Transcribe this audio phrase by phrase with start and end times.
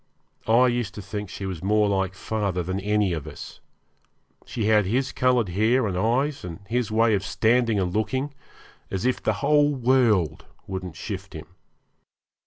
[0.47, 3.59] I used to think she was more like father than any of us.
[4.47, 8.33] She had his coloured hair and eyes, and his way of standing and looking,
[8.89, 11.45] as if the whole world wouldn't shift him.